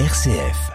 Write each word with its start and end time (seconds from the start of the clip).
RCF. 0.00 0.72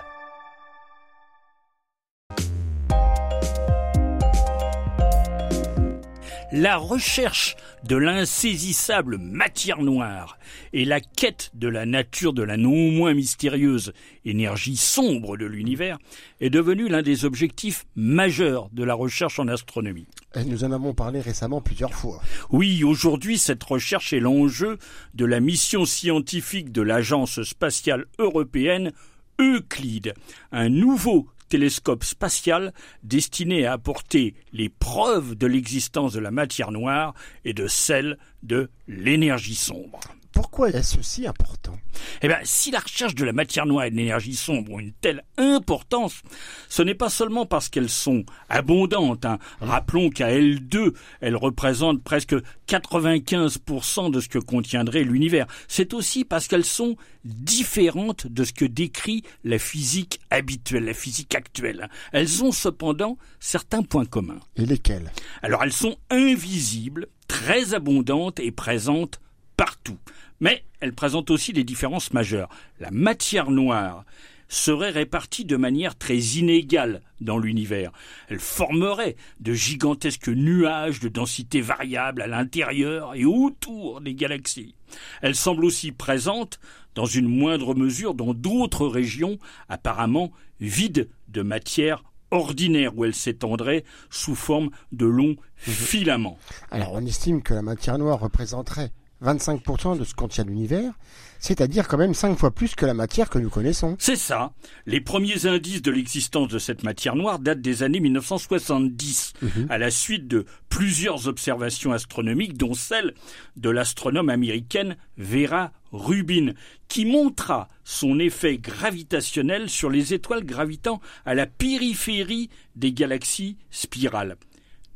La 6.53 6.77
recherche 6.77 7.57
de 7.83 7.97
l'insaisissable 7.97 9.17
matière 9.17 9.81
noire 9.81 10.39
et 10.73 10.83
la 10.83 10.99
quête 10.99 11.51
de 11.53 11.67
la 11.67 11.85
nature 11.85 12.33
de 12.33 12.43
la 12.43 12.57
non 12.57 12.91
moins 12.91 13.13
mystérieuse 13.13 13.93
énergie 14.25 14.77
sombre 14.77 15.37
de 15.37 15.45
l'univers 15.45 15.99
est 16.39 16.49
devenue 16.49 16.87
l'un 16.87 17.01
des 17.01 17.25
objectifs 17.25 17.85
majeurs 17.95 18.69
de 18.71 18.83
la 18.83 18.93
recherche 18.93 19.37
en 19.37 19.47
astronomie. 19.47 20.07
Et 20.35 20.43
nous 20.43 20.63
en 20.63 20.71
avons 20.71 20.93
parlé 20.93 21.21
récemment 21.21 21.61
plusieurs 21.61 21.93
fois. 21.93 22.21
Oui, 22.49 22.83
aujourd'hui, 22.83 23.37
cette 23.37 23.63
recherche 23.63 24.13
est 24.13 24.19
l'enjeu 24.19 24.77
de 25.13 25.25
la 25.25 25.39
mission 25.39 25.85
scientifique 25.85 26.71
de 26.71 26.81
l'Agence 26.81 27.43
spatiale 27.43 28.05
européenne 28.17 28.91
Euclide, 29.39 30.13
un 30.51 30.69
nouveau 30.69 31.27
télescope 31.47 32.03
spatial 32.03 32.73
destiné 33.03 33.65
à 33.65 33.73
apporter 33.73 34.35
les 34.53 34.69
preuves 34.69 35.35
de 35.35 35.47
l'existence 35.47 36.13
de 36.13 36.19
la 36.19 36.31
matière 36.31 36.71
noire 36.71 37.13
et 37.45 37.53
de 37.53 37.67
celle 37.67 38.17
de 38.43 38.69
l'énergie 38.87 39.55
sombre. 39.55 39.99
Pourquoi 40.31 40.69
est-ce 40.69 41.01
si 41.01 41.27
important? 41.27 41.77
Eh 42.21 42.27
bien, 42.27 42.37
si 42.43 42.71
la 42.71 42.79
recherche 42.79 43.15
de 43.15 43.25
la 43.25 43.33
matière 43.33 43.65
noire 43.65 43.85
et 43.85 43.91
de 43.91 43.95
l'énergie 43.95 44.35
sombre 44.35 44.73
ont 44.73 44.79
une 44.79 44.93
telle 44.93 45.23
importance, 45.37 46.21
ce 46.69 46.81
n'est 46.81 46.95
pas 46.95 47.09
seulement 47.09 47.45
parce 47.45 47.67
qu'elles 47.69 47.89
sont 47.89 48.23
abondantes. 48.47 49.25
hein. 49.25 49.39
Rappelons 49.59 50.09
qu'à 50.09 50.31
L2, 50.31 50.93
elles 51.21 51.35
représentent 51.35 52.03
presque 52.03 52.35
95% 52.67 54.11
de 54.11 54.19
ce 54.19 54.29
que 54.29 54.39
contiendrait 54.39 55.03
l'univers. 55.03 55.47
C'est 55.67 55.93
aussi 55.93 56.23
parce 56.25 56.47
qu'elles 56.47 56.65
sont 56.65 56.95
différentes 57.25 58.27
de 58.27 58.43
ce 58.43 58.53
que 58.53 58.65
décrit 58.65 59.23
la 59.43 59.59
physique 59.59 60.19
habituelle, 60.29 60.85
la 60.85 60.93
physique 60.93 61.35
actuelle. 61.35 61.89
Elles 62.11 62.43
ont 62.43 62.51
cependant 62.51 63.17
certains 63.39 63.83
points 63.83 64.05
communs. 64.05 64.39
Et 64.55 64.65
lesquels? 64.65 65.11
Alors 65.41 65.63
elles 65.63 65.73
sont 65.73 65.97
invisibles, 66.09 67.07
très 67.27 67.73
abondantes 67.73 68.39
et 68.39 68.51
présentes 68.51 69.19
partout. 69.59 69.97
Mais 70.39 70.63
elles 70.79 70.93
présentent 70.93 71.31
aussi 71.31 71.51
des 71.51 71.65
différences 71.65 72.13
majeures. 72.13 72.47
La 72.79 72.91
matière 72.91 73.51
noire 73.51 74.05
serait 74.47 74.89
répartie 74.89 75.43
de 75.43 75.57
manière 75.57 75.97
très 75.97 76.17
inégale 76.17 77.01
dans 77.19 77.37
l'univers. 77.37 77.91
Elle 78.29 78.39
formerait 78.39 79.17
de 79.41 79.53
gigantesques 79.53 80.29
nuages 80.29 81.01
de 81.01 81.09
densité 81.09 81.59
variable 81.59 82.21
à 82.21 82.27
l'intérieur 82.27 83.15
et 83.15 83.25
autour 83.25 83.99
des 83.99 84.15
galaxies. 84.15 84.75
Elle 85.21 85.35
semble 85.35 85.65
aussi 85.65 85.91
présente, 85.91 86.61
dans 86.95 87.05
une 87.05 87.27
moindre 87.27 87.75
mesure, 87.75 88.13
dans 88.13 88.33
d'autres 88.33 88.87
régions 88.87 89.39
apparemment 89.67 90.31
vides 90.61 91.09
de 91.27 91.41
matière 91.41 92.05
ordinaire 92.31 92.97
où 92.97 93.03
elle 93.03 93.13
s'étendrait 93.13 93.83
sous 94.09 94.35
forme 94.35 94.69
de 94.93 95.05
longs 95.05 95.35
filaments. 95.57 96.37
Alors 96.71 96.93
on 96.93 97.05
estime 97.05 97.41
que 97.41 97.53
la 97.53 97.61
matière 97.61 97.97
noire 97.97 98.21
représenterait 98.21 98.91
25% 99.23 99.97
de 99.97 100.03
ce 100.03 100.13
qu'en 100.13 100.27
tient 100.27 100.45
l'univers, 100.45 100.93
c'est-à-dire 101.39 101.87
quand 101.87 101.97
même 101.97 102.13
5 102.13 102.37
fois 102.37 102.51
plus 102.51 102.75
que 102.75 102.85
la 102.85 102.93
matière 102.93 103.29
que 103.29 103.39
nous 103.39 103.49
connaissons. 103.49 103.95
C'est 103.99 104.15
ça. 104.15 104.53
Les 104.85 105.01
premiers 105.01 105.45
indices 105.45 105.81
de 105.81 105.91
l'existence 105.91 106.47
de 106.47 106.59
cette 106.59 106.83
matière 106.83 107.15
noire 107.15 107.39
datent 107.39 107.61
des 107.61 107.83
années 107.83 107.99
1970, 107.99 109.33
à 109.69 109.77
la 109.77 109.91
suite 109.91 110.27
de 110.27 110.45
plusieurs 110.69 111.27
observations 111.27 111.91
astronomiques, 111.91 112.57
dont 112.57 112.73
celle 112.73 113.13
de 113.57 113.69
l'astronome 113.69 114.29
américaine 114.29 114.95
Vera 115.17 115.71
Rubin, 115.91 116.53
qui 116.87 117.05
montra 117.05 117.67
son 117.83 118.19
effet 118.19 118.57
gravitationnel 118.57 119.69
sur 119.69 119.89
les 119.89 120.13
étoiles 120.13 120.45
gravitant 120.45 121.01
à 121.25 121.33
la 121.33 121.45
périphérie 121.45 122.49
des 122.75 122.93
galaxies 122.93 123.57
spirales. 123.71 124.35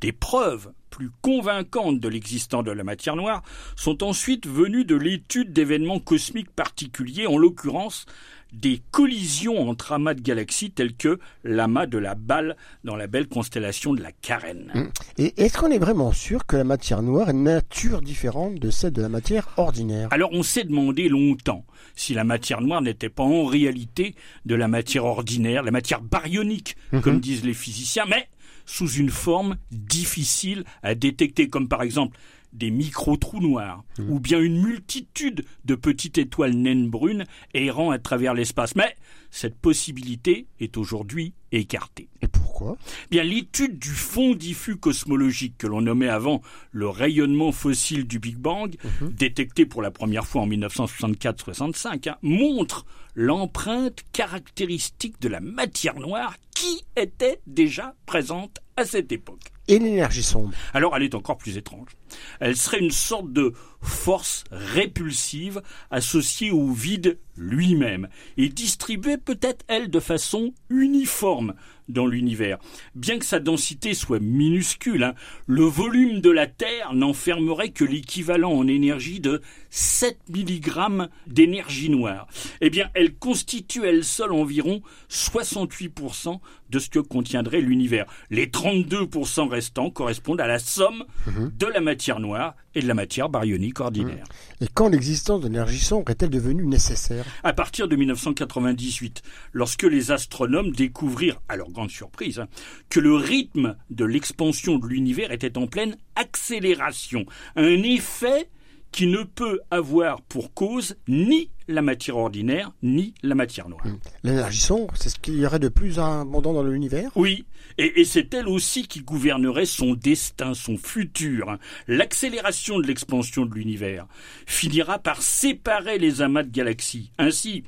Des 0.02 0.12
preuves 0.12 0.72
plus 0.94 1.10
convaincantes 1.24 2.00
de 2.00 2.08
l'existence 2.08 2.64
de 2.64 2.72
la 2.72 2.84
matière 2.84 3.16
noire 3.16 3.42
sont 3.76 4.04
ensuite 4.04 4.46
venues 4.46 4.86
de 4.86 4.96
l'étude 4.96 5.52
d'événements 5.52 6.00
cosmiques 6.00 6.52
particuliers, 6.52 7.26
en 7.26 7.36
l'occurrence 7.36 8.06
des 8.54 8.80
collisions 8.92 9.68
entre 9.68 9.94
amas 9.94 10.14
de 10.14 10.22
galaxies 10.22 10.70
telles 10.70 10.96
que 10.96 11.18
l'amas 11.44 11.88
de 11.88 11.98
la 11.98 12.14
balle 12.14 12.56
dans 12.84 12.96
la 12.96 13.08
belle 13.08 13.28
constellation 13.28 13.96
de 13.96 14.04
la 14.04 14.12
Carène. 14.12 14.92
Et 15.18 15.34
est-ce 15.44 15.58
qu'on 15.58 15.72
est 15.72 15.80
vraiment 15.80 16.12
sûr 16.12 16.46
que 16.46 16.58
la 16.58 16.64
matière 16.64 17.02
noire 17.02 17.32
est 17.32 17.34
nature 17.34 18.04
différente 18.04 18.60
de 18.60 18.70
celle 18.70 18.94
de 18.94 19.02
la 19.02 19.10
matière 19.10 19.48
ordinaire? 19.58 20.10
Alors 20.12 20.30
on 20.32 20.44
s'est 20.44 20.66
demandé 20.66 21.10
longtemps 21.10 21.66
si 21.96 22.14
la 22.14 22.24
matière 22.24 22.62
noire 22.62 22.84
n'était 22.84 23.10
pas 23.10 23.24
en 23.24 23.46
réalité 23.46 24.14
de 24.46 24.54
la 24.54 24.68
matière 24.68 25.06
ordinaire, 25.06 25.64
la 25.64 25.72
matière 25.72 26.02
baryonique, 26.02 26.78
comme 27.02 27.20
disent 27.20 27.44
les 27.44 27.56
physiciens, 27.56 28.06
mais 28.08 28.28
sous 28.66 28.90
une 28.90 29.10
forme 29.10 29.58
difficile 29.72 30.64
à 30.82 30.96
détecter, 30.96 31.50
comme 31.50 31.68
par 31.68 31.82
exemple 31.82 32.18
des 32.54 32.70
micro-trous 32.70 33.42
noirs, 33.42 33.84
ou 34.08 34.20
bien 34.20 34.40
une 34.40 34.62
multitude 34.62 35.44
de 35.66 35.76
petites 35.76 36.20
étoiles 36.20 36.54
naines 36.54 36.88
brunes 36.88 37.26
errant 37.54 37.90
à 37.90 37.98
travers 37.98 38.36
l'espace. 38.36 38.76
Mais 38.76 38.96
cette 39.32 39.58
possibilité 39.58 40.46
est 40.60 40.78
aujourd'hui 40.78 41.34
écartée. 41.52 42.10
Et 42.22 42.28
pourquoi 42.54 42.78
Bien, 43.10 43.24
l'étude 43.24 43.80
du 43.80 43.90
fond 43.90 44.36
diffus 44.36 44.78
cosmologique 44.78 45.58
que 45.58 45.66
l'on 45.66 45.82
nommait 45.82 46.08
avant 46.08 46.42
le 46.72 46.88
rayonnement 46.88 47.52
fossile 47.52 48.06
du 48.06 48.20
Big 48.20 48.38
Bang, 48.38 48.76
détecté 49.02 49.66
pour 49.66 49.82
la 49.82 49.90
première 49.90 50.28
fois 50.28 50.44
en 50.44 50.48
1964-65, 50.48 52.10
hein, 52.10 52.18
montre 52.22 52.86
l'empreinte 53.16 54.04
caractéristique 54.12 55.20
de 55.20 55.30
la 55.30 55.40
matière 55.40 56.00
noire 56.00 56.36
qui 56.56 56.86
était 56.96 57.40
déjà 57.48 57.96
présente 58.06 58.60
à 58.78 58.86
cette 58.86 59.12
époque. 59.12 59.52
Et 59.68 59.80
l'énergie 59.80 60.24
sombre 60.24 60.52
Alors 60.74 60.96
elle 60.96 61.04
est 61.04 61.16
encore 61.16 61.38
plus 61.38 61.58
étrange. 61.58 61.92
Elle 62.40 62.58
serait 62.58 62.80
une 62.80 62.92
sorte 62.92 63.32
de 63.32 63.54
force 63.82 64.44
répulsive 64.52 65.62
associée 65.92 66.52
au 66.52 66.72
vide 66.72 67.20
lui-même 67.36 68.08
et 68.38 68.50
distribuée 68.50 69.18
peut-être 69.18 69.66
elle 69.68 69.90
de 69.90 70.00
façon 70.00 70.54
uniforme 70.70 71.54
dans 71.90 72.06
l'univers. 72.08 72.60
Bien 72.96 73.20
que 73.20 73.26
sa 73.26 73.40
densité 73.40 73.94
soit 73.94 74.20
minuscule, 74.20 75.04
hein, 75.04 75.16
le 75.48 75.64
volume 75.64 76.22
de 76.22 76.30
la 76.30 76.48
Terre 76.48 76.94
n'enfermerait 76.94 77.72
que 77.72 77.84
l'équivalent 77.84 78.54
en 78.54 78.68
énergie 78.68 79.20
de 79.20 79.42
7 79.70 80.18
mg 80.30 81.10
d'énergie 81.28 81.90
noire. 81.90 82.28
Eh 82.62 82.70
bien, 82.70 82.90
elle 82.94 83.16
constitue 83.16 83.86
elle 83.86 84.06
seule 84.06 84.32
environ 84.32 84.82
68% 85.10 86.40
de 86.70 86.80
ce 86.80 86.90
que 86.90 87.00
contiendrait 87.00 87.62
l'univers. 87.62 88.06
Les 88.30 88.48
32% 88.48 89.50
restants 89.54 89.90
correspondent 89.90 90.42
à 90.42 90.48
la 90.48 90.60
somme 90.60 91.06
de 91.28 91.66
la 91.66 91.80
matière 91.80 92.20
noire 92.20 92.56
et 92.76 92.82
de 92.82 92.88
la 92.88 92.94
matière 92.94 93.30
baryonique 93.30 93.80
ordinaire. 93.80 94.26
Et 94.62 94.68
quand 94.74 94.90
l'existence 94.90 95.42
de 95.42 95.48
l'énergie 95.48 95.80
sombre 95.80 96.12
est-elle 96.12 96.30
devenue 96.30 96.66
nécessaire? 96.66 97.26
À 97.44 97.54
partir 97.54 97.88
de 97.88 97.96
1998, 97.96 99.22
lorsque 99.52 99.84
les 99.84 100.12
astronomes 100.12 100.72
découvrirent, 100.72 101.42
à 101.50 101.56
leur 101.56 101.70
grande 101.70 101.92
surprise, 101.92 102.40
hein, 102.40 102.48
que 102.90 103.00
le 103.00 103.16
rythme 103.16 103.76
de 103.90 104.06
l'expansion 104.06 104.78
de 104.78 104.88
l'univers 104.88 105.32
était 105.32 105.58
en 105.58 105.68
pleine 105.68 105.98
accélération, 106.16 107.26
un 107.56 107.84
effet 107.84 108.50
qui 108.94 109.08
ne 109.08 109.24
peut 109.24 109.60
avoir 109.72 110.22
pour 110.22 110.54
cause 110.54 110.96
ni 111.08 111.50
la 111.68 111.82
matière 111.82 112.16
ordinaire 112.18 112.72
ni 112.84 113.14
la 113.24 113.36
matière 113.36 113.68
noire. 113.68 113.84
L'énergie 114.24 114.60
sombre, 114.60 114.94
c'est 114.96 115.10
ce 115.10 115.20
qu'il 115.20 115.38
y 115.40 115.46
aurait 115.46 115.60
de 115.60 115.68
plus 115.68 116.00
abondant 116.00 116.54
dans 116.54 116.64
l'univers? 116.64 117.10
Oui, 117.16 117.46
et, 117.78 118.00
et 118.02 118.06
c'est 118.06 118.34
elle 118.34 118.48
aussi 118.48 118.88
qui 118.88 119.02
gouvernerait 119.02 119.66
son 119.66 119.94
destin, 119.94 120.54
son 120.54 120.78
futur. 120.78 121.50
hein. 121.50 121.60
L'accélération 121.88 122.80
de 122.80 122.88
l'expansion 122.88 123.46
de 123.46 123.54
l'univers 123.56 124.06
finira 124.46 125.00
par 125.00 125.22
séparer 125.22 125.98
les 125.98 126.22
amas 126.22 126.44
de 126.44 126.52
galaxies. 126.52 127.12
Ainsi, 127.18 127.64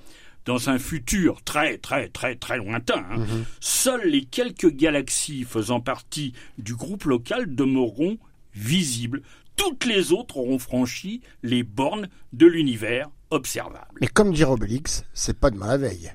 dans 0.45 0.69
un 0.69 0.77
futur 0.77 1.41
très 1.43 1.79
très 1.79 2.07
très 2.07 2.35
très 2.35 2.57
lointain, 2.57 3.03
hein, 3.11 3.25
seules 3.59 4.07
les 4.07 4.25
quelques 4.25 4.69
galaxies 4.69 5.43
faisant 5.43 5.79
partie 5.79 6.33
du 6.59 6.75
groupe 6.75 7.05
local 7.05 7.55
demeureront 7.55 8.19
visibles. 8.55 9.21
Toutes 9.55 9.85
les 9.85 10.11
autres 10.11 10.37
auront 10.37 10.59
franchi 10.59 11.21
les 11.43 11.63
bornes 11.63 12.09
de 12.33 12.45
l'univers 12.45 13.09
observable. 13.29 13.99
Mais 14.01 14.07
comme 14.07 14.33
dirait 14.33 14.51
Obélix, 14.51 15.05
c'est 15.13 15.39
pas 15.39 15.51
demain 15.51 15.67
la 15.67 15.77
veille. 15.77 16.13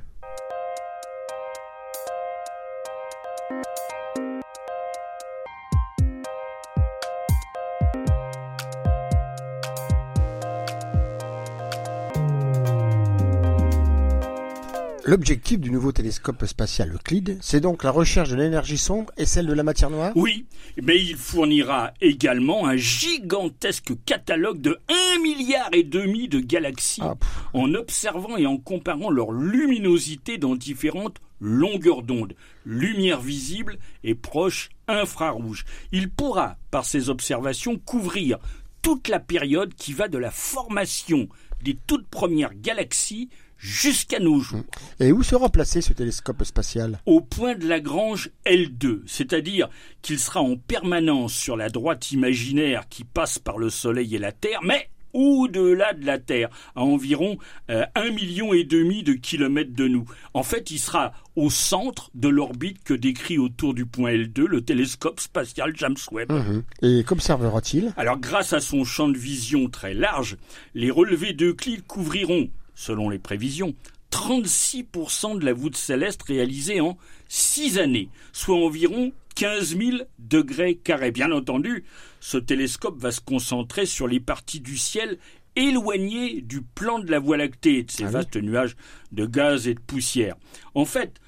L'objectif 15.10 15.58
du 15.58 15.72
nouveau 15.72 15.90
télescope 15.90 16.46
spatial 16.46 16.94
Euclide, 16.94 17.36
c'est 17.40 17.58
donc 17.58 17.82
la 17.82 17.90
recherche 17.90 18.28
de 18.30 18.36
l'énergie 18.36 18.78
sombre 18.78 19.10
et 19.16 19.26
celle 19.26 19.48
de 19.48 19.52
la 19.52 19.64
matière 19.64 19.90
noire? 19.90 20.12
Oui, 20.14 20.46
mais 20.80 21.02
il 21.02 21.16
fournira 21.16 21.92
également 22.00 22.68
un 22.68 22.76
gigantesque 22.76 23.90
catalogue 24.06 24.60
de 24.60 24.78
1 25.16 25.20
milliard 25.20 25.68
et 25.72 25.82
demi 25.82 26.28
de 26.28 26.38
galaxies 26.38 27.02
Ah, 27.02 27.16
en 27.54 27.74
observant 27.74 28.36
et 28.36 28.46
en 28.46 28.56
comparant 28.56 29.10
leur 29.10 29.32
luminosité 29.32 30.38
dans 30.38 30.54
différentes 30.54 31.16
longueurs 31.40 32.04
d'onde, 32.04 32.34
lumière 32.64 33.20
visible 33.20 33.78
et 34.04 34.14
proche 34.14 34.68
infrarouge. 34.86 35.64
Il 35.90 36.08
pourra, 36.08 36.56
par 36.70 36.84
ces 36.84 37.10
observations, 37.10 37.78
couvrir 37.78 38.38
toute 38.80 39.08
la 39.08 39.18
période 39.18 39.74
qui 39.74 39.92
va 39.92 40.06
de 40.06 40.18
la 40.18 40.30
formation 40.30 41.28
des 41.64 41.76
toutes 41.88 42.06
premières 42.06 42.54
galaxies 42.54 43.28
jusqu'à 43.60 44.18
nos 44.18 44.40
jours 44.40 44.64
Et 44.98 45.12
où 45.12 45.22
sera 45.22 45.50
placé 45.50 45.80
ce 45.80 45.92
télescope 45.92 46.42
spatial? 46.44 46.98
Au 47.06 47.20
point 47.20 47.54
de 47.54 47.68
Lagrange 47.68 48.30
L2, 48.46 49.02
c'est-à-dire 49.06 49.68
qu'il 50.02 50.18
sera 50.18 50.40
en 50.40 50.56
permanence 50.56 51.34
sur 51.34 51.56
la 51.56 51.68
droite 51.68 52.10
imaginaire 52.10 52.88
qui 52.88 53.04
passe 53.04 53.38
par 53.38 53.58
le 53.58 53.70
Soleil 53.70 54.16
et 54.16 54.18
la 54.18 54.32
Terre, 54.32 54.60
mais 54.64 54.88
au-delà 55.12 55.92
de 55.92 56.06
la 56.06 56.18
Terre, 56.18 56.48
à 56.74 56.82
environ 56.82 57.38
euh, 57.70 57.84
un 57.94 58.10
million 58.10 58.52
et 58.52 58.64
demi 58.64 59.02
de 59.02 59.12
kilomètres 59.12 59.74
de 59.74 59.88
nous. 59.88 60.04
En 60.34 60.42
fait, 60.42 60.70
il 60.70 60.78
sera 60.78 61.12
au 61.36 61.50
centre 61.50 62.10
de 62.14 62.28
l'orbite 62.28 62.82
que 62.84 62.94
décrit 62.94 63.38
autour 63.38 63.74
du 63.74 63.86
point 63.86 64.12
L2 64.12 64.44
le 64.44 64.60
télescope 64.62 65.20
spatial 65.20 65.72
James 65.76 65.96
Webb. 66.12 66.30
Mhm. 66.30 66.62
Et 66.82 67.04
qu'observera-t-il? 67.04 67.92
Alors, 67.96 68.18
grâce 68.18 68.52
à 68.52 68.60
son 68.60 68.84
champ 68.84 69.08
de 69.08 69.18
vision 69.18 69.68
très 69.68 69.94
large, 69.94 70.36
les 70.74 70.90
relevés 70.90 71.32
d'Euclide 71.32 71.86
couvriront, 71.86 72.48
selon 72.80 73.10
les 73.10 73.18
prévisions, 73.18 73.74
36% 74.10 75.38
de 75.38 75.44
la 75.44 75.52
voûte 75.52 75.76
céleste 75.76 76.22
réalisée 76.22 76.80
en 76.80 76.96
6 77.28 77.78
années, 77.78 78.08
soit 78.32 78.56
environ 78.56 79.12
15 79.36 79.76
000 79.76 79.98
degrés 80.18 80.76
carrés. 80.76 81.10
Bien 81.10 81.30
entendu, 81.30 81.84
ce 82.20 82.38
télescope 82.38 82.98
va 82.98 83.12
se 83.12 83.20
concentrer 83.20 83.84
sur 83.84 84.08
les 84.08 84.18
parties 84.18 84.60
du 84.60 84.78
ciel 84.78 85.18
éloignées 85.56 86.40
du 86.40 86.62
plan 86.62 86.98
de 87.00 87.10
la 87.10 87.18
Voie 87.18 87.36
lactée, 87.36 87.82
de 87.82 87.90
ces 87.90 88.04
Ah 88.04 88.06
oui. 88.06 88.12
vastes 88.14 88.36
nuages 88.36 88.76
de 89.12 89.26
gaz 89.26 89.68
et 89.68 89.74
de 89.74 89.80
poussière. 89.80 90.36
En 90.74 90.86
fait, 90.86 91.20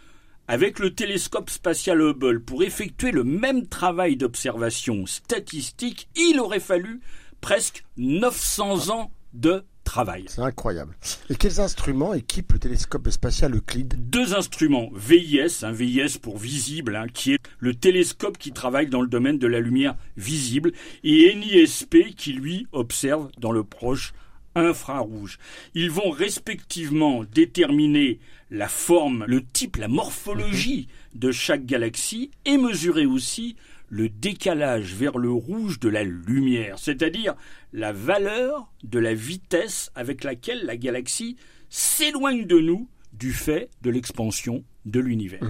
avec 0.49 0.79
le 0.79 0.95
télescope 0.95 1.51
spatial 1.51 2.01
Hubble, 2.01 2.43
pour 2.43 2.63
effectuer 2.63 3.11
le 3.11 3.25
même 3.25 3.67
travail 3.67 4.17
d'observation 4.17 5.05
statistique, 5.07 6.09
il 6.17 6.41
aurait 6.41 6.61
fallu 6.61 7.01
presque 7.43 7.85
900 7.99 8.89
ans 8.91 9.13
de 9.35 9.65
travail. 9.93 10.25
C'est 10.27 10.41
incroyable. 10.41 10.97
Et 11.29 11.35
quels 11.35 11.61
instruments 11.61 12.15
équipent 12.15 12.55
le 12.55 12.59
télescope 12.59 13.11
spatial 13.11 13.55
Euclide? 13.55 14.09
Deux 14.09 14.35
instruments, 14.35 14.89
VIS, 14.95 15.65
un 15.65 15.73
VIS 15.73 16.17
pour 16.19 16.39
visible, 16.39 16.97
hein, 16.97 17.09
qui 17.13 17.35
est 17.35 17.39
le 17.59 17.75
télescope 17.75 18.39
qui 18.39 18.53
travaille 18.53 18.87
dans 18.87 19.03
le 19.03 19.07
domaine 19.07 19.37
de 19.37 19.47
la 19.47 19.61
lumière 19.61 19.97
visible, 20.17 20.73
et 21.05 21.35
NISP 21.35 22.15
qui 22.17 22.33
lui 22.33 22.67
observe 22.73 23.29
dans 23.37 23.53
le 23.53 23.65
proche 23.65 24.15
infrarouge. 24.55 25.39
Ils 25.75 25.91
vont 25.91 26.11
respectivement 26.11 27.25
déterminer 27.25 28.19
la 28.51 28.69
forme, 28.69 29.27
le 29.29 29.45
type, 29.45 29.77
la 29.77 29.89
morphologie 29.89 30.89
de 31.15 31.33
chaque 31.33 31.67
galaxie 31.67 32.31
et 32.47 32.57
mesurer 32.57 33.05
aussi 33.05 33.57
le 33.93 34.09
décalage 34.09 34.95
vers 34.95 35.19
le 35.19 35.31
rouge 35.31 35.79
de 35.79 35.91
la 35.91 36.03
lumière, 36.03 36.79
c'est-à-dire 36.79 37.35
la 37.75 37.93
valeur 37.93 38.73
de 38.85 38.99
la 38.99 39.13
vitesse 39.13 39.91
avec 39.95 40.25
laquelle 40.25 40.65
la 40.65 40.79
galaxie 40.79 41.37
s'éloigne 41.69 42.47
de 42.47 42.59
nous 42.59 42.89
du 43.13 43.33
fait 43.33 43.69
de 43.83 43.91
l'expansion 43.91 44.65
de 44.87 44.99
l'univers. 44.99 45.43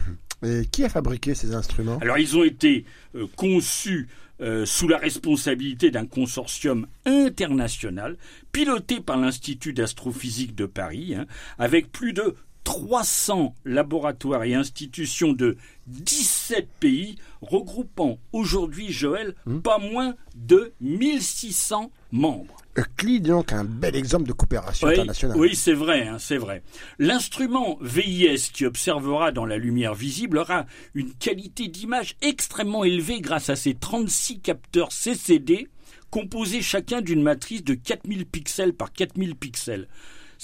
Et 0.43 0.67
qui 0.67 0.83
a 0.83 0.89
fabriqué 0.89 1.37
ces 1.37 1.55
instruments? 1.55 1.99
Alors 2.00 2.19
ils 2.19 2.37
ont 2.37 2.43
été 2.43 2.85
euh, 3.15 3.29
conçus 3.37 4.09
euh, 4.41 4.67
sous 4.67 4.89
la 4.89 4.99
responsabilité 4.99 5.93
d'un 5.93 6.05
consortium 6.06 6.89
international 7.06 8.17
piloté 8.50 8.99
par 8.99 9.19
l'Institut 9.19 9.73
d'astrophysique 9.73 10.56
de 10.56 10.67
Paris, 10.67 11.15
hein, 11.15 11.27
avec 11.59 11.93
plus 11.93 12.12
de 12.12 12.35
300 12.64 13.55
laboratoires 13.64 14.44
et 14.44 14.55
institutions 14.55 15.32
de 15.32 15.56
17 15.88 16.69
pays, 16.81 17.17
regroupant 17.41 18.19
aujourd'hui, 18.32 18.93
Joël, 18.93 19.35
pas 19.62 19.79
moins 19.79 20.14
de 20.37 20.73
1600 20.81 21.91
membres. 22.12 22.56
Euclide, 22.79 23.26
donc, 23.26 23.53
un 23.53 23.64
bel 23.64 23.94
exemple 23.97 24.29
de 24.29 24.32
coopération 24.32 24.87
Oui, 24.87 24.94
internationale. 24.94 25.37
oui, 25.38 25.55
c'est 25.55 25.75
vrai, 25.75 26.06
hein, 26.06 26.17
c'est 26.19 26.38
vrai. 26.38 26.62
L'instrument 26.99 27.79
VIS 27.82 28.50
qui 28.53 28.65
observera 28.65 29.31
dans 29.32 29.44
la 29.44 29.58
lumière 29.58 29.94
visible 29.94 30.38
aura 30.38 30.65
une 30.94 31.12
qualité 31.12 31.69
d'image 31.69 32.17
extrêmement 32.23 32.85
élevée 32.85 33.20
grâce 33.20 33.50
à 33.50 33.56
ses 33.56 33.75
36 33.75 34.41
capteurs 34.41 34.93
CCD 34.93 35.69
composés 36.11 36.62
chacun 36.62 37.00
d'une 37.03 37.23
matrice 37.23 37.65
de 37.65 37.75
4000 37.75 38.25
pixels 38.26 38.73
par 38.75 38.93
4000 38.93 39.35
pixels. 39.35 39.88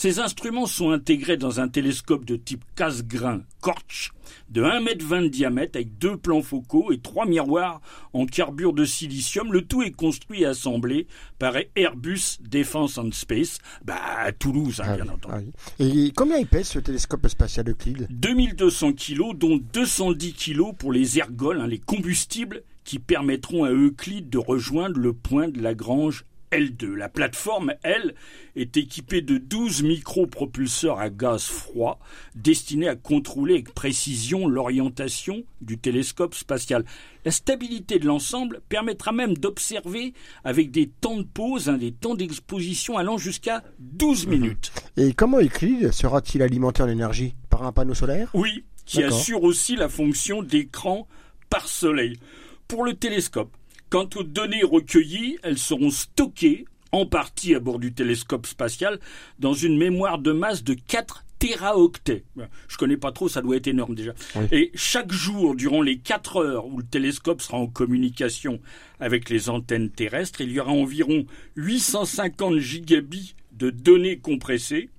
Ces 0.00 0.20
instruments 0.20 0.66
sont 0.66 0.92
intégrés 0.92 1.36
dans 1.36 1.58
un 1.58 1.66
télescope 1.66 2.24
de 2.24 2.36
type 2.36 2.64
casse-grain 2.76 3.40
Korch 3.60 4.12
de 4.48 4.62
1,20 4.62 5.16
m 5.16 5.22
de 5.24 5.26
diamètre 5.26 5.76
avec 5.76 5.98
deux 5.98 6.16
plans 6.16 6.40
focaux 6.40 6.92
et 6.92 7.00
trois 7.00 7.26
miroirs 7.26 7.80
en 8.12 8.24
carbure 8.24 8.72
de 8.74 8.84
silicium. 8.84 9.52
Le 9.52 9.62
tout 9.62 9.82
est 9.82 9.90
construit 9.90 10.42
et 10.42 10.46
assemblé 10.46 11.08
par 11.40 11.54
Airbus 11.74 12.38
Defence 12.48 12.96
and 12.96 13.10
Space, 13.10 13.58
bah, 13.84 13.98
à 14.18 14.30
Toulouse, 14.30 14.80
hein, 14.80 14.84
Ah 14.86 14.94
bien 14.94 15.04
oui, 15.06 15.10
entendu. 15.10 15.34
ah 15.36 15.40
oui. 15.80 16.06
Et 16.06 16.12
combien 16.12 16.36
il 16.36 16.46
pèse 16.46 16.68
ce 16.68 16.78
télescope 16.78 17.26
spatial 17.26 17.68
Euclide 17.68 18.06
2200 18.10 18.92
kilos, 18.92 19.34
dont 19.36 19.58
210 19.72 20.32
kilos 20.32 20.74
pour 20.78 20.92
les 20.92 21.18
ergols, 21.18 21.60
hein, 21.60 21.66
les 21.66 21.80
combustibles 21.80 22.62
qui 22.84 23.00
permettront 23.00 23.64
à 23.64 23.72
Euclide 23.72 24.30
de 24.30 24.38
rejoindre 24.38 25.00
le 25.00 25.12
point 25.12 25.48
de 25.48 25.60
Lagrange 25.60 26.24
L2. 26.50 26.94
La 26.94 27.08
plateforme, 27.08 27.74
elle, 27.82 28.14
est 28.56 28.76
équipée 28.76 29.20
de 29.20 29.38
12 29.38 29.82
micropropulseurs 29.82 30.98
à 30.98 31.10
gaz 31.10 31.44
froid 31.44 31.98
destinés 32.34 32.88
à 32.88 32.96
contrôler 32.96 33.54
avec 33.54 33.74
précision 33.74 34.48
l'orientation 34.48 35.44
du 35.60 35.78
télescope 35.78 36.34
spatial. 36.34 36.84
La 37.24 37.30
stabilité 37.30 37.98
de 37.98 38.06
l'ensemble 38.06 38.60
permettra 38.68 39.12
même 39.12 39.36
d'observer 39.36 40.14
avec 40.44 40.70
des 40.70 40.88
temps 40.88 41.18
de 41.18 41.22
pause, 41.22 41.68
hein, 41.68 41.78
des 41.78 41.92
temps 41.92 42.14
d'exposition 42.14 42.96
allant 42.96 43.18
jusqu'à 43.18 43.62
12 43.78 44.26
minutes. 44.26 44.72
Et 44.96 45.12
comment 45.12 45.38
Euclide 45.38 45.92
sera-t-il 45.92 46.42
alimenté 46.42 46.82
en 46.82 46.88
énergie? 46.88 47.34
Par 47.50 47.64
un 47.64 47.72
panneau 47.72 47.94
solaire? 47.94 48.30
Oui, 48.34 48.64
qui 48.84 49.02
assure 49.02 49.42
aussi 49.42 49.76
la 49.76 49.88
fonction 49.88 50.42
d'écran 50.42 51.06
par 51.50 51.68
soleil. 51.68 52.18
Pour 52.66 52.84
le 52.84 52.94
télescope, 52.94 53.56
quant 53.90 54.08
aux 54.16 54.22
données 54.22 54.62
recueillies, 54.62 55.38
elles 55.42 55.58
seront 55.58 55.90
stockées 55.90 56.66
en 56.92 57.06
partie 57.06 57.54
à 57.54 57.60
bord 57.60 57.78
du 57.78 57.92
télescope 57.92 58.46
spatial 58.46 58.98
dans 59.38 59.52
une 59.52 59.76
mémoire 59.76 60.18
de 60.18 60.32
masse 60.32 60.64
de 60.64 60.74
4 60.74 61.24
téraoctets. 61.38 62.24
Je 62.68 62.76
connais 62.76 62.96
pas 62.96 63.12
trop, 63.12 63.28
ça 63.28 63.42
doit 63.42 63.56
être 63.56 63.68
énorme 63.68 63.94
déjà. 63.94 64.12
Oui. 64.34 64.46
Et 64.50 64.70
chaque 64.74 65.12
jour, 65.12 65.54
durant 65.54 65.82
les 65.82 65.98
4 65.98 66.36
heures 66.38 66.66
où 66.66 66.78
le 66.78 66.84
télescope 66.84 67.42
sera 67.42 67.58
en 67.58 67.66
communication 67.66 68.60
avec 69.00 69.30
les 69.30 69.48
antennes 69.48 69.90
terrestres, 69.90 70.40
il 70.40 70.50
y 70.50 70.60
aura 70.60 70.72
environ 70.72 71.26
850 71.56 72.58
gigabits 72.58 73.34
de 73.52 73.70
données 73.70 74.18
compressées 74.18 74.90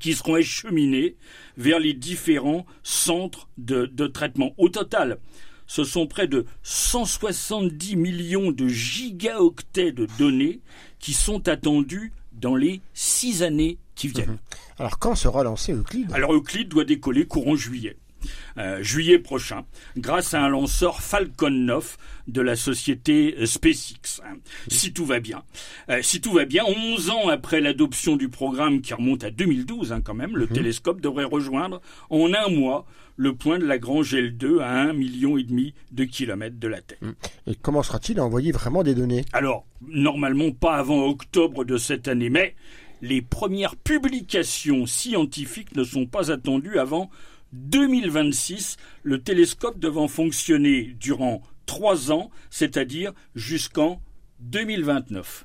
qui 0.00 0.14
seront 0.14 0.34
acheminées 0.34 1.14
vers 1.56 1.78
les 1.78 1.94
différents 1.94 2.66
centres 2.82 3.48
de, 3.58 3.86
de 3.86 4.06
traitement. 4.08 4.52
Au 4.58 4.68
total, 4.68 5.18
ce 5.68 5.84
sont 5.84 6.08
près 6.08 6.26
de 6.26 6.46
170 6.64 7.94
millions 7.94 8.50
de 8.50 8.66
gigaoctets 8.66 9.92
de 9.92 10.08
données 10.18 10.60
qui 10.98 11.12
sont 11.12 11.46
attendus 11.46 12.12
dans 12.32 12.56
les 12.56 12.80
six 12.94 13.42
années 13.44 13.78
qui 13.94 14.08
viennent. 14.08 14.38
Alors 14.78 14.98
quand 14.98 15.14
sera 15.14 15.44
lancé 15.44 15.72
Euclide? 15.72 16.10
Alors 16.12 16.32
Euclide 16.32 16.68
doit 16.68 16.84
décoller 16.84 17.26
courant 17.26 17.54
juillet. 17.54 17.96
Euh, 18.56 18.82
juillet 18.82 19.18
prochain, 19.18 19.64
grâce 19.96 20.34
à 20.34 20.42
un 20.42 20.48
lanceur 20.48 21.00
Falcon 21.00 21.50
9 21.50 21.96
de 22.26 22.40
la 22.40 22.56
société 22.56 23.36
euh, 23.38 23.46
SpaceX. 23.46 24.20
hein. 24.24 24.36
Si 24.68 24.92
tout 24.92 25.06
va 25.06 25.20
bien. 25.20 25.44
Euh, 25.88 26.00
si 26.02 26.20
tout 26.20 26.32
va 26.32 26.44
bien, 26.44 26.64
11 26.66 27.10
ans 27.10 27.28
après 27.28 27.60
l'adoption 27.60 28.16
du 28.16 28.28
programme 28.28 28.80
qui 28.80 28.94
remonte 28.94 29.22
à 29.24 29.30
2012 29.30 29.92
hein, 29.92 30.00
quand 30.00 30.14
même, 30.14 30.36
le 30.36 30.46
télescope 30.48 31.00
devrait 31.00 31.24
rejoindre 31.24 31.80
en 32.10 32.32
un 32.34 32.48
mois 32.48 32.86
le 33.16 33.34
point 33.34 33.58
de 33.58 33.64
Lagrange 33.64 34.14
L2 34.14 34.60
à 34.60 34.70
un 34.70 34.92
million 34.92 35.36
et 35.38 35.42
demi 35.44 35.74
de 35.92 36.04
kilomètres 36.04 36.58
de 36.58 36.68
la 36.68 36.80
Terre. 36.80 36.98
Et 37.46 37.54
comment 37.54 37.82
sera-t-il 37.82 38.18
à 38.20 38.24
envoyer 38.24 38.52
vraiment 38.52 38.82
des 38.82 38.94
données? 38.94 39.24
Alors, 39.32 39.66
normalement 39.86 40.50
pas 40.52 40.76
avant 40.76 41.04
octobre 41.06 41.64
de 41.64 41.76
cette 41.76 42.06
année, 42.08 42.30
mais 42.30 42.54
les 43.02 43.22
premières 43.22 43.76
publications 43.76 44.86
scientifiques 44.86 45.74
ne 45.76 45.84
sont 45.84 46.06
pas 46.06 46.30
attendues 46.30 46.78
avant 46.78 47.10
2026, 47.52 48.76
le 49.02 49.22
télescope 49.22 49.78
devant 49.78 50.08
fonctionner 50.08 50.94
durant 50.98 51.42
trois 51.66 52.12
ans, 52.12 52.30
c'est-à-dire 52.50 53.12
jusqu'en 53.34 54.00
2029. 54.40 55.44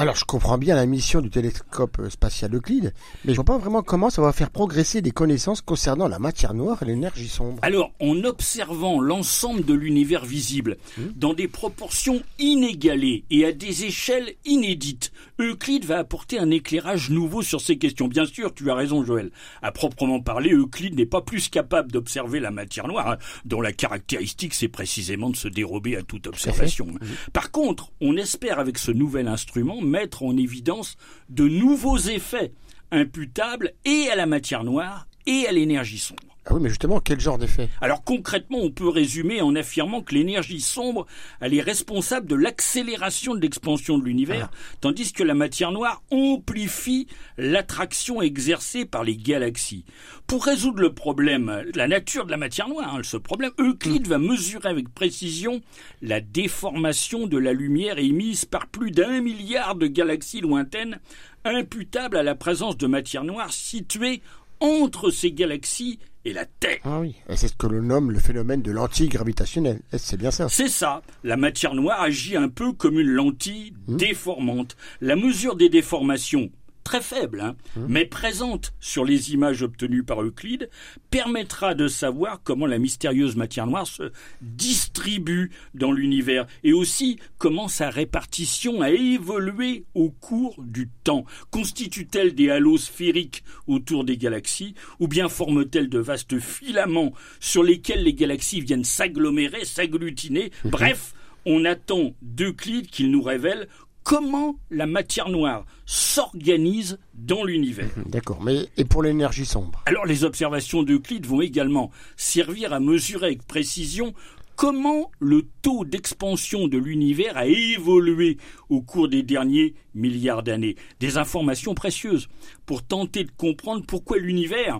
Alors 0.00 0.16
je 0.16 0.24
comprends 0.24 0.56
bien 0.56 0.76
la 0.76 0.86
mission 0.86 1.20
du 1.20 1.28
télescope 1.28 2.00
spatial 2.08 2.54
Euclide, 2.54 2.94
mais 3.26 3.32
je 3.32 3.36
vois 3.36 3.44
pas 3.44 3.58
vraiment 3.58 3.82
comment 3.82 4.08
ça 4.08 4.22
va 4.22 4.32
faire 4.32 4.48
progresser 4.48 5.02
des 5.02 5.10
connaissances 5.10 5.60
concernant 5.60 6.08
la 6.08 6.18
matière 6.18 6.54
noire 6.54 6.82
et 6.82 6.86
l'énergie 6.86 7.28
sombre. 7.28 7.58
Alors, 7.60 7.92
en 8.00 8.24
observant 8.24 8.98
l'ensemble 8.98 9.62
de 9.62 9.74
l'univers 9.74 10.24
visible 10.24 10.78
Hmm. 10.96 11.12
dans 11.16 11.34
des 11.34 11.48
proportions 11.48 12.22
inégalées 12.38 13.24
et 13.30 13.44
à 13.44 13.52
des 13.52 13.84
échelles 13.84 14.34
inédites, 14.44 15.12
Euclide 15.38 15.84
va 15.84 15.98
apporter 15.98 16.38
un 16.38 16.50
éclairage 16.50 17.10
nouveau 17.10 17.42
sur 17.42 17.60
ces 17.60 17.76
questions. 17.78 18.08
Bien 18.08 18.26
sûr, 18.26 18.52
tu 18.54 18.70
as 18.70 18.74
raison, 18.74 19.04
Joël. 19.04 19.30
À 19.62 19.70
proprement 19.70 20.20
parler, 20.20 20.52
Euclide 20.52 20.96
n'est 20.96 21.06
pas 21.06 21.20
plus 21.20 21.48
capable 21.48 21.92
d'observer 21.92 22.40
la 22.40 22.50
matière 22.50 22.88
noire, 22.88 23.10
hein, 23.10 23.18
dont 23.44 23.60
la 23.60 23.72
caractéristique, 23.72 24.54
c'est 24.54 24.68
précisément 24.68 25.30
de 25.30 25.36
se 25.36 25.48
dérober 25.48 25.96
à 25.96 26.02
toute 26.02 26.26
observation. 26.26 26.88
Par 27.32 27.50
contre, 27.50 27.92
on 28.00 28.16
espère 28.16 28.58
avec 28.58 28.78
ce 28.78 28.90
nouvel 28.90 29.28
instrument 29.28 29.80
mettre 29.90 30.22
en 30.22 30.36
évidence 30.36 30.96
de 31.28 31.46
nouveaux 31.46 31.98
effets 31.98 32.52
imputables 32.90 33.72
et 33.84 34.08
à 34.10 34.16
la 34.16 34.26
matière 34.26 34.64
noire 34.64 35.06
et 35.26 35.46
à 35.46 35.52
l'énergie 35.52 35.98
sombre. 35.98 36.29
Ah 36.50 36.54
oui, 36.54 36.62
mais 36.62 36.68
justement, 36.68 36.98
quel 36.98 37.20
genre 37.20 37.38
d'effet? 37.38 37.68
Alors 37.80 38.02
concrètement, 38.02 38.58
on 38.58 38.72
peut 38.72 38.88
résumer 38.88 39.40
en 39.40 39.54
affirmant 39.54 40.02
que 40.02 40.16
l'énergie 40.16 40.60
sombre, 40.60 41.06
elle 41.40 41.54
est 41.54 41.60
responsable 41.60 42.26
de 42.26 42.34
l'accélération 42.34 43.36
de 43.36 43.40
l'expansion 43.40 43.98
de 43.98 44.04
l'univers, 44.04 44.50
tandis 44.80 45.12
que 45.12 45.22
la 45.22 45.34
matière 45.34 45.70
noire 45.70 46.02
amplifie 46.10 47.06
l'attraction 47.38 48.20
exercée 48.20 48.84
par 48.84 49.04
les 49.04 49.16
galaxies. 49.16 49.84
Pour 50.26 50.44
résoudre 50.44 50.80
le 50.80 50.92
problème, 50.92 51.62
la 51.76 51.86
nature 51.86 52.26
de 52.26 52.32
la 52.32 52.36
matière 52.36 52.68
noire, 52.68 52.96
hein, 52.96 53.02
ce 53.04 53.16
problème, 53.16 53.52
Euclide 53.60 54.08
va 54.08 54.18
mesurer 54.18 54.70
avec 54.70 54.92
précision 54.92 55.60
la 56.02 56.20
déformation 56.20 57.28
de 57.28 57.38
la 57.38 57.52
lumière 57.52 57.98
émise 57.98 58.44
par 58.44 58.66
plus 58.66 58.90
d'un 58.90 59.20
milliard 59.20 59.76
de 59.76 59.86
galaxies 59.86 60.40
lointaines, 60.40 60.98
imputable 61.44 62.16
à 62.16 62.24
la 62.24 62.34
présence 62.34 62.76
de 62.76 62.88
matière 62.88 63.22
noire 63.22 63.52
située 63.52 64.20
entre 64.60 65.10
ces 65.10 65.32
galaxies 65.32 65.98
et 66.24 66.32
la 66.32 66.44
Terre. 66.44 66.78
Ah 66.84 67.00
oui, 67.00 67.16
c'est 67.34 67.48
ce 67.48 67.54
que 67.54 67.66
l'on 67.66 67.82
nomme 67.82 68.10
le 68.10 68.20
phénomène 68.20 68.62
de 68.62 68.70
lentille 68.72 69.08
gravitationnelle. 69.08 69.80
Que 69.90 69.98
C'est 69.98 70.16
bien 70.16 70.30
ça 70.30 70.48
C'est 70.48 70.68
ça. 70.68 71.02
La 71.24 71.36
matière 71.36 71.74
noire 71.74 72.00
agit 72.02 72.36
un 72.36 72.48
peu 72.48 72.72
comme 72.72 72.98
une 72.98 73.08
lentille 73.08 73.72
déformante. 73.88 74.76
La 75.00 75.16
mesure 75.16 75.56
des 75.56 75.68
déformations, 75.68 76.50
très 76.84 77.00
faible, 77.00 77.40
hein, 77.40 77.56
mais 77.88 78.04
présente 78.04 78.72
sur 78.80 79.04
les 79.04 79.32
images 79.32 79.62
obtenues 79.62 80.02
par 80.02 80.22
Euclide, 80.22 80.70
permettra 81.10 81.74
de 81.74 81.88
savoir 81.88 82.40
comment 82.42 82.66
la 82.66 82.78
mystérieuse 82.78 83.36
matière 83.36 83.66
noire 83.66 83.86
se 83.86 84.12
distribue 84.40 85.50
dans 85.74 85.92
l'univers 85.92 86.46
et 86.64 86.72
aussi 86.72 87.18
comment 87.38 87.68
sa 87.68 87.90
répartition 87.90 88.80
a 88.80 88.90
évolué 88.90 89.84
au 89.94 90.10
cours 90.10 90.62
du 90.62 90.88
temps. 91.04 91.24
Constitue-t-elle 91.50 92.34
des 92.34 92.50
halos 92.50 92.78
sphériques 92.78 93.44
autour 93.66 94.04
des 94.04 94.16
galaxies 94.16 94.74
ou 94.98 95.08
bien 95.08 95.28
forme-t-elle 95.28 95.88
de 95.88 95.98
vastes 95.98 96.38
filaments 96.38 97.12
sur 97.40 97.62
lesquels 97.62 98.02
les 98.02 98.14
galaxies 98.14 98.60
viennent 98.60 98.84
s'agglomérer, 98.84 99.64
s'agglutiner? 99.64 100.50
Bref, 100.64 101.14
on 101.46 101.64
attend 101.64 102.14
d'Euclide 102.22 102.88
qu'il 102.88 103.10
nous 103.10 103.22
révèle 103.22 103.68
comment 104.04 104.56
la 104.70 104.86
matière 104.86 105.28
noire 105.28 105.64
s'organise 105.86 106.98
dans 107.14 107.44
l'univers. 107.44 107.90
D'accord, 108.06 108.42
mais 108.42 108.68
et 108.76 108.84
pour 108.84 109.02
l'énergie 109.02 109.46
sombre? 109.46 109.82
Alors 109.86 110.06
les 110.06 110.24
observations 110.24 110.82
d'Euclide 110.82 111.26
vont 111.26 111.40
également 111.40 111.90
servir 112.16 112.72
à 112.72 112.80
mesurer 112.80 113.26
avec 113.26 113.46
précision 113.46 114.14
comment 114.60 115.10
le 115.20 115.48
taux 115.62 115.86
d'expansion 115.86 116.68
de 116.68 116.76
l'univers 116.76 117.34
a 117.38 117.46
évolué 117.46 118.36
au 118.68 118.82
cours 118.82 119.08
des 119.08 119.22
derniers 119.22 119.74
milliards 119.94 120.42
d'années. 120.42 120.76
Des 121.00 121.16
informations 121.16 121.74
précieuses 121.74 122.28
pour 122.66 122.82
tenter 122.82 123.24
de 123.24 123.30
comprendre 123.30 123.86
pourquoi 123.86 124.18
l'univers, 124.18 124.78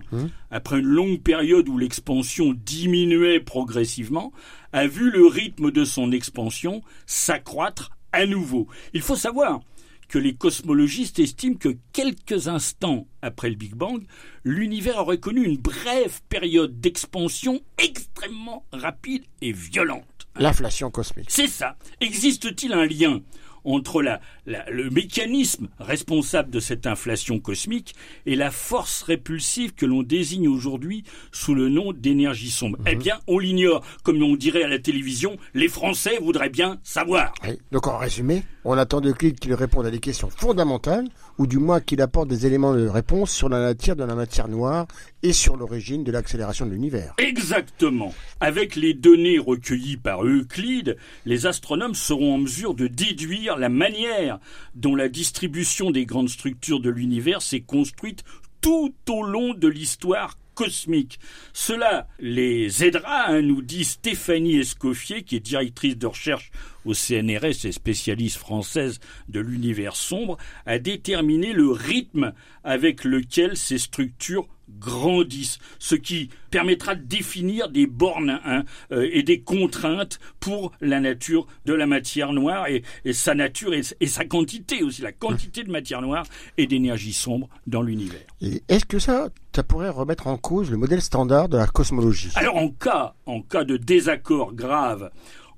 après 0.50 0.80
une 0.80 0.86
longue 0.86 1.22
période 1.22 1.66
où 1.70 1.78
l'expansion 1.78 2.54
diminuait 2.54 3.40
progressivement, 3.40 4.32
a 4.74 4.86
vu 4.86 5.10
le 5.10 5.24
rythme 5.26 5.70
de 5.70 5.84
son 5.84 6.12
expansion 6.12 6.82
s'accroître 7.06 7.90
à 8.12 8.26
nouveau. 8.26 8.66
Il 8.94 9.02
faut 9.02 9.16
savoir 9.16 9.60
que 10.08 10.18
les 10.18 10.34
cosmologistes 10.34 11.20
estiment 11.20 11.56
que 11.56 11.76
quelques 11.92 12.48
instants 12.48 13.06
après 13.22 13.48
le 13.48 13.54
Big 13.54 13.74
Bang, 13.74 14.02
l'univers 14.44 14.98
aurait 14.98 15.18
connu 15.18 15.44
une 15.44 15.56
brève 15.56 16.20
période 16.28 16.80
d'expansion 16.80 17.60
extrêmement 17.78 18.64
rapide 18.72 19.22
et 19.40 19.52
violente. 19.52 20.04
L'inflation 20.34 20.90
cosmique. 20.90 21.26
C'est 21.28 21.46
ça. 21.46 21.76
Existe-t-il 22.00 22.72
un 22.72 22.86
lien 22.86 23.20
entre 23.64 24.02
la, 24.02 24.20
la- 24.46 24.68
le 24.70 24.90
mécanisme 24.90 25.68
responsable 25.78 26.50
de 26.50 26.60
cette 26.60 26.86
inflation 26.86 27.38
cosmique 27.38 27.94
et 28.26 28.36
la 28.36 28.50
force 28.50 29.02
répulsive 29.02 29.74
que 29.74 29.86
l'on 29.86 30.02
désigne 30.02 30.48
aujourd'hui 30.48 31.04
sous 31.32 31.54
le 31.54 31.68
nom 31.68 31.92
d'énergie 31.92 32.50
sombre 32.50 32.78
Eh 32.86 32.94
bien, 32.96 33.18
on 33.26 33.38
l'ignore. 33.38 33.84
Comme 34.02 34.22
on 34.22 34.34
dirait 34.36 34.62
à 34.64 34.68
la 34.68 34.78
télévision, 34.78 35.36
les 35.54 35.68
Français 35.68 36.18
voudraient 36.20 36.48
bien 36.50 36.78
savoir. 36.82 37.32
Oui. 37.46 37.58
Donc 37.72 37.86
en 37.86 37.98
résumé, 37.98 38.42
on 38.64 38.76
attend 38.76 39.00
de 39.00 39.12
qu'il 39.12 39.54
réponde 39.54 39.86
à 39.86 39.90
des 39.90 40.00
questions 40.00 40.30
fondamentales, 40.30 41.06
ou 41.38 41.46
du 41.46 41.58
moins 41.58 41.80
qu'il 41.80 42.00
apporte 42.02 42.28
des 42.28 42.46
éléments 42.46 42.74
de 42.74 42.86
réponse 42.86 43.30
sur 43.32 43.48
la 43.48 43.60
nature 43.60 43.96
de 43.96 44.04
la 44.04 44.14
matière 44.14 44.48
noire 44.48 44.86
et 45.22 45.32
sur 45.32 45.56
l'origine 45.56 46.04
de 46.04 46.12
l'accélération 46.12 46.66
de 46.66 46.70
l'univers. 46.72 47.14
Exactement. 47.18 48.14
Avec 48.40 48.76
les 48.76 48.94
données 48.94 49.38
recueillies 49.38 49.96
par 49.96 50.24
Euclide, 50.24 50.96
les 51.26 51.46
astronomes 51.46 51.94
seront 51.94 52.34
en 52.34 52.38
mesure 52.38 52.74
de 52.74 52.86
déduire 52.86 53.49
la 53.58 53.68
manière 53.68 54.38
dont 54.74 54.94
la 54.94 55.08
distribution 55.08 55.90
des 55.90 56.06
grandes 56.06 56.28
structures 56.28 56.80
de 56.80 56.90
l'univers 56.90 57.42
s'est 57.42 57.60
construite 57.60 58.24
tout 58.60 58.94
au 59.08 59.22
long 59.22 59.54
de 59.54 59.68
l'histoire 59.68 60.36
cosmique. 60.54 61.18
Cela 61.54 62.06
les 62.18 62.84
aidera, 62.84 63.28
hein, 63.28 63.40
nous 63.40 63.62
dit 63.62 63.84
Stéphanie 63.84 64.58
Escoffier, 64.58 65.22
qui 65.22 65.36
est 65.36 65.40
directrice 65.40 65.96
de 65.96 66.06
recherche 66.06 66.50
au 66.84 66.92
CNRS 66.92 67.64
et 67.64 67.72
spécialiste 67.72 68.36
française 68.36 69.00
de 69.28 69.40
l'univers 69.40 69.96
sombre, 69.96 70.36
à 70.66 70.78
déterminer 70.78 71.52
le 71.52 71.70
rythme 71.70 72.34
avec 72.62 73.04
lequel 73.04 73.56
ces 73.56 73.78
structures 73.78 74.48
grandissent, 74.78 75.58
ce 75.78 75.94
qui 75.94 76.30
permettra 76.50 76.94
de 76.94 77.02
définir 77.02 77.68
des 77.68 77.86
bornes 77.86 78.40
hein, 78.44 78.64
euh, 78.92 79.08
et 79.12 79.22
des 79.22 79.40
contraintes 79.40 80.18
pour 80.40 80.72
la 80.80 81.00
nature 81.00 81.46
de 81.64 81.74
la 81.74 81.86
matière 81.86 82.32
noire 82.32 82.66
et, 82.68 82.82
et 83.04 83.12
sa 83.12 83.34
nature 83.34 83.74
et, 83.74 83.82
et 84.00 84.06
sa 84.06 84.24
quantité 84.24 84.82
aussi, 84.82 85.02
la 85.02 85.12
quantité 85.12 85.62
de 85.64 85.70
matière 85.70 86.02
noire 86.02 86.26
et 86.56 86.66
d'énergie 86.66 87.12
sombre 87.12 87.48
dans 87.66 87.82
l'univers. 87.82 88.26
Est-ce 88.40 88.84
que 88.84 88.98
ça, 88.98 89.28
ça 89.54 89.62
pourrait 89.62 89.90
remettre 89.90 90.26
en 90.26 90.36
cause 90.36 90.70
le 90.70 90.76
modèle 90.76 91.02
standard 91.02 91.48
de 91.48 91.56
la 91.56 91.66
cosmologie? 91.66 92.30
Alors 92.34 92.56
en 92.56 92.68
cas, 92.70 93.14
en 93.26 93.42
cas 93.42 93.64
de 93.64 93.76
désaccord 93.76 94.54
grave 94.54 95.10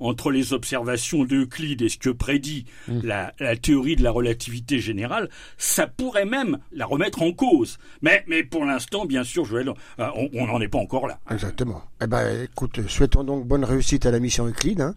entre 0.05 0.31
les 0.31 0.53
observations 0.53 1.25
d'Euclide 1.25 1.83
et 1.83 1.89
ce 1.89 1.99
que 1.99 2.11
prédit 2.11 2.67
la, 2.89 3.33
la 3.41 3.57
théorie 3.57 3.97
de 3.97 4.03
la 4.03 4.11
relativité 4.11 4.79
générale, 4.79 5.29
ça 5.59 5.87
pourrait 5.87 6.25
même 6.25 6.59
la 6.73 6.87
remettre 6.87 7.23
en 7.23 7.33
cause. 7.33 7.79
Mais, 8.03 8.25
mais 8.27 8.43
pour 8.45 8.65
l'instant, 8.65 9.05
bien 9.05 9.25
sûr, 9.25 9.45
Joël, 9.45 9.71
euh, 9.99 10.09
on 10.35 10.47
n'en 10.47 10.61
est 10.61 10.69
pas 10.69 10.79
encore 10.79 11.07
là. 11.07 11.19
Exactement. 11.31 11.83
Eh 12.03 12.07
ben, 12.07 12.45
écoute, 12.45 12.87
souhaitons 12.89 13.25
donc 13.25 13.47
bonne 13.47 13.65
réussite 13.65 14.07
à 14.07 14.11
la 14.11 14.19
mission 14.21 14.47
Euclide. 14.47 14.81
hein. 14.81 14.95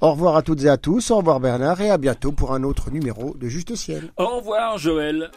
Au 0.00 0.12
revoir 0.12 0.36
à 0.36 0.42
toutes 0.42 0.62
et 0.64 0.68
à 0.68 0.76
tous, 0.76 1.10
au 1.10 1.16
revoir 1.16 1.40
Bernard, 1.40 1.80
et 1.80 1.90
à 1.90 1.96
bientôt 1.98 2.32
pour 2.32 2.52
un 2.52 2.62
autre 2.64 2.90
numéro 2.90 3.34
de 3.36 3.48
Juste 3.48 3.74
Ciel. 3.76 4.10
Au 4.16 4.38
revoir, 4.38 4.76
Joël. 4.78 5.30